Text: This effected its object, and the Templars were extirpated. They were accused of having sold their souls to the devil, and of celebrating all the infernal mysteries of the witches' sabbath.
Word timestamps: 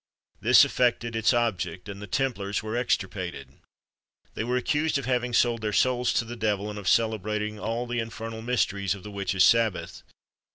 This 0.39 0.65
effected 0.65 1.15
its 1.15 1.31
object, 1.31 1.87
and 1.87 2.01
the 2.01 2.07
Templars 2.07 2.63
were 2.63 2.75
extirpated. 2.75 3.59
They 4.33 4.43
were 4.43 4.57
accused 4.57 4.97
of 4.97 5.05
having 5.05 5.31
sold 5.31 5.61
their 5.61 5.71
souls 5.71 6.11
to 6.13 6.25
the 6.25 6.35
devil, 6.35 6.71
and 6.71 6.79
of 6.79 6.87
celebrating 6.89 7.59
all 7.59 7.85
the 7.85 7.99
infernal 7.99 8.41
mysteries 8.41 8.95
of 8.95 9.03
the 9.03 9.11
witches' 9.11 9.45
sabbath. 9.45 10.01